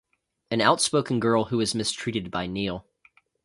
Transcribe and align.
An 0.49 0.61
outspoken 0.61 1.19
girl 1.19 1.43
who 1.43 1.59
is 1.59 1.75
mistreated 1.75 2.31
by 2.31 2.47
Neal. 2.47 2.87